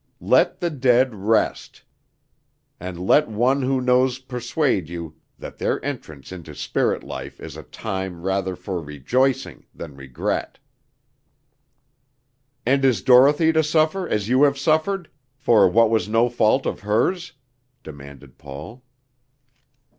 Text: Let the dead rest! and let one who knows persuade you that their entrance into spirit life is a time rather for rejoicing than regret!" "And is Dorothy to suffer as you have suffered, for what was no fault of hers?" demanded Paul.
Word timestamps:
Let 0.23 0.61
the 0.61 0.71
dead 0.71 1.13
rest! 1.13 1.83
and 2.79 2.97
let 2.99 3.27
one 3.29 3.61
who 3.61 3.79
knows 3.79 4.17
persuade 4.17 4.89
you 4.89 5.17
that 5.37 5.59
their 5.59 5.77
entrance 5.85 6.31
into 6.31 6.55
spirit 6.55 7.03
life 7.03 7.39
is 7.39 7.55
a 7.55 7.61
time 7.61 8.23
rather 8.23 8.55
for 8.55 8.81
rejoicing 8.81 9.67
than 9.75 9.95
regret!" 9.95 10.57
"And 12.65 12.83
is 12.83 13.03
Dorothy 13.03 13.51
to 13.53 13.61
suffer 13.61 14.09
as 14.09 14.27
you 14.27 14.41
have 14.41 14.57
suffered, 14.57 15.07
for 15.35 15.69
what 15.69 15.91
was 15.91 16.09
no 16.09 16.29
fault 16.29 16.65
of 16.65 16.79
hers?" 16.79 17.33
demanded 17.83 18.39
Paul. 18.39 18.83